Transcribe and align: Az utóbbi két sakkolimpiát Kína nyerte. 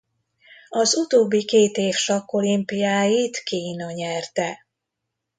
Az 0.69 0.95
utóbbi 0.95 1.45
két 1.45 1.93
sakkolimpiát 1.93 3.43
Kína 3.43 3.91
nyerte. 3.91 4.65